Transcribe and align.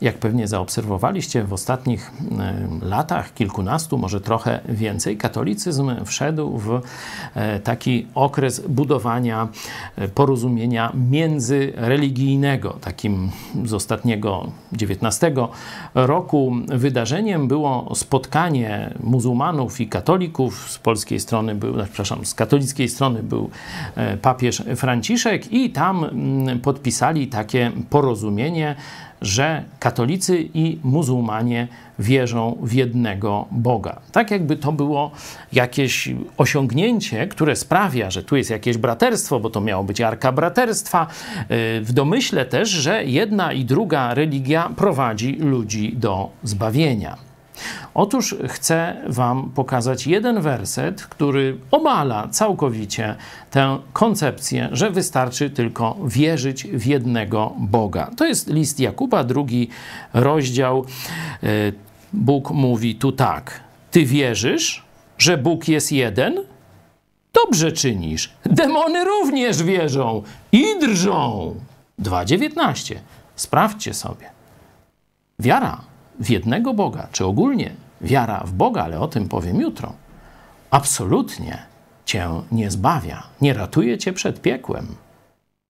jak 0.00 0.18
pewnie 0.18 0.48
zaobserwowaliście 0.48 1.44
w 1.44 1.52
ostatnich 1.52 2.10
latach, 2.82 3.34
kilkunastu, 3.34 3.98
może 3.98 4.20
trochę 4.20 4.60
więcej, 4.68 5.16
katolicyzm 5.16 6.04
wszedł 6.04 6.58
w 6.58 6.80
e, 7.34 7.60
taki 7.60 8.06
okres 8.14 8.60
budowania 8.68 9.48
e, 9.96 10.08
porozumienia 10.08 10.92
międzyreligijnego. 11.10 12.70
Takim 12.80 13.30
z 13.64 13.72
ostatniego 13.72 14.50
XIX 14.72 15.20
roku 15.94 16.52
wydarzeniem 16.68 17.48
było 17.48 17.94
spotkanie 17.94 18.94
muzułmanów 19.00 19.80
i 19.80 19.88
katolików. 19.88 20.70
Z 20.70 20.78
polskiej 20.78 21.20
strony 21.20 21.54
był, 21.54 21.76
no, 21.76 21.84
przepraszam, 21.84 22.26
z 22.26 22.34
katolickiej 22.34 22.88
strony 22.88 23.22
był 23.22 23.50
e, 23.94 24.16
papież 24.16 24.62
Franciszek 24.76 25.52
i 25.52 25.70
tam 25.70 26.06
podpisali 26.62 27.26
takie 27.26 27.72
porozumienie, 27.90 28.76
że 29.22 29.64
katolicy 29.86 30.48
i 30.54 30.78
muzułmanie 30.82 31.68
wierzą 31.98 32.58
w 32.62 32.72
jednego 32.72 33.46
Boga. 33.50 34.00
Tak 34.12 34.30
jakby 34.30 34.56
to 34.56 34.72
było 34.72 35.10
jakieś 35.52 36.08
osiągnięcie, 36.36 37.26
które 37.26 37.56
sprawia, 37.56 38.10
że 38.10 38.22
tu 38.22 38.36
jest 38.36 38.50
jakieś 38.50 38.76
braterstwo, 38.78 39.40
bo 39.40 39.50
to 39.50 39.60
miało 39.60 39.84
być 39.84 40.00
arka 40.00 40.32
braterstwa, 40.32 41.06
y, 41.06 41.80
w 41.80 41.92
domyśle 41.92 42.46
też, 42.46 42.68
że 42.68 43.04
jedna 43.04 43.52
i 43.52 43.64
druga 43.64 44.14
religia 44.14 44.70
prowadzi 44.76 45.32
ludzi 45.32 45.92
do 45.96 46.30
zbawienia. 46.42 47.16
Otóż 47.94 48.34
chcę 48.48 48.96
Wam 49.06 49.50
pokazać 49.54 50.06
jeden 50.06 50.40
werset, 50.40 51.06
który 51.06 51.58
obala 51.70 52.28
całkowicie 52.28 53.14
tę 53.50 53.78
koncepcję, 53.92 54.68
że 54.72 54.90
wystarczy 54.90 55.50
tylko 55.50 55.96
wierzyć 56.04 56.64
w 56.64 56.86
jednego 56.86 57.54
Boga. 57.58 58.10
To 58.16 58.26
jest 58.26 58.48
list 58.48 58.80
Jakuba, 58.80 59.24
drugi 59.24 59.68
rozdział. 60.14 60.84
E, 61.42 61.46
Bóg 62.12 62.50
mówi 62.50 62.94
tu 62.94 63.12
tak: 63.12 63.60
Ty 63.90 64.04
wierzysz, 64.04 64.84
że 65.18 65.38
Bóg 65.38 65.68
jest 65.68 65.92
jeden? 65.92 66.44
Dobrze 67.44 67.72
czynisz. 67.72 68.32
Demony 68.44 69.04
również 69.04 69.62
wierzą 69.62 70.22
i 70.52 70.64
drżą. 70.80 71.54
2,19. 72.02 72.94
Sprawdźcie 73.36 73.94
sobie. 73.94 74.30
Wiara 75.38 75.80
w 76.20 76.30
jednego 76.30 76.74
Boga, 76.74 77.08
czy 77.12 77.24
ogólnie 77.24 77.70
wiara 78.00 78.42
w 78.46 78.52
Boga, 78.52 78.84
ale 78.84 79.00
o 79.00 79.08
tym 79.08 79.28
powiem 79.28 79.60
jutro, 79.60 79.92
absolutnie 80.70 81.58
cię 82.04 82.28
nie 82.52 82.70
zbawia, 82.70 83.22
nie 83.40 83.54
ratuje 83.54 83.98
cię 83.98 84.12
przed 84.12 84.40
piekłem. 84.40 84.86